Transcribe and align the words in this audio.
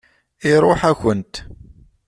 Iṛuḥ-akent. 0.51 1.33